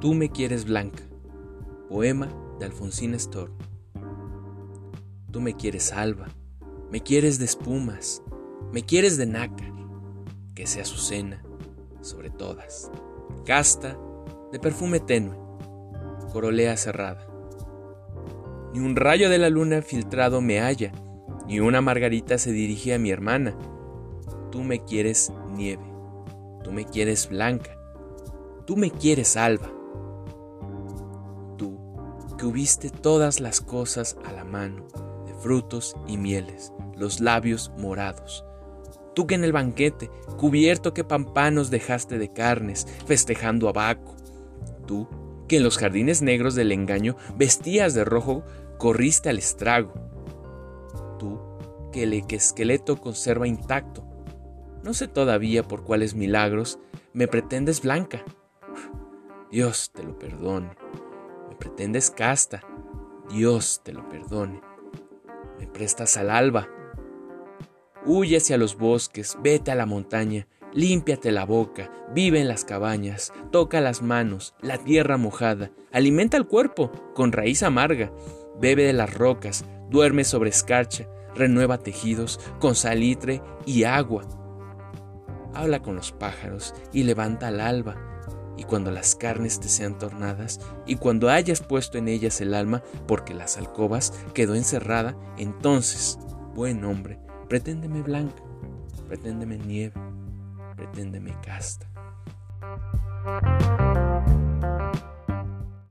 [0.00, 1.02] Tú me quieres blanca.
[1.88, 2.28] Poema
[2.60, 3.52] de Alfonsín Storm.
[5.32, 6.28] Tú me quieres alba,
[6.92, 8.22] me quieres de espumas,
[8.72, 9.72] me quieres de nácar,
[10.54, 11.42] que sea cena
[12.00, 12.92] sobre todas.
[13.44, 13.98] Casta
[14.52, 15.36] de perfume tenue,
[16.32, 17.26] corolea cerrada.
[18.72, 20.92] Ni un rayo de la luna filtrado me halla,
[21.48, 23.58] ni una margarita se dirige a mi hermana.
[24.52, 25.92] Tú me quieres nieve,
[26.62, 27.76] tú me quieres blanca,
[28.64, 29.72] tú me quieres alba
[32.38, 34.86] que hubiste todas las cosas a la mano,
[35.26, 38.44] de frutos y mieles, los labios morados.
[39.14, 44.14] Tú que en el banquete, cubierto que pampanos dejaste de carnes, festejando a Baco.
[44.86, 45.08] Tú
[45.48, 48.44] que en los jardines negros del engaño vestías de rojo,
[48.78, 49.92] corriste al estrago.
[51.18, 51.40] Tú
[51.92, 54.04] que el esqueleto conserva intacto.
[54.84, 56.78] No sé todavía por cuáles milagros
[57.12, 58.22] me pretendes blanca.
[59.50, 60.70] Dios te lo perdone
[61.58, 62.62] pretendes casta,
[63.30, 64.60] Dios te lo perdone.
[65.58, 66.68] Me prestas al alba.
[68.06, 73.32] Huye hacia los bosques, vete a la montaña, límpiate la boca, vive en las cabañas,
[73.50, 78.12] toca las manos, la tierra mojada, alimenta el cuerpo con raíz amarga,
[78.60, 84.22] bebe de las rocas, duerme sobre escarcha, renueva tejidos con salitre y agua.
[85.54, 88.07] Habla con los pájaros y levanta al alba,
[88.58, 92.82] y cuando las carnes te sean tornadas, y cuando hayas puesto en ellas el alma,
[93.06, 96.18] porque las alcobas quedó encerrada, entonces,
[96.54, 98.42] buen hombre, preténdeme blanca,
[99.06, 99.94] preténdeme nieve,
[100.76, 101.88] preténdeme casta.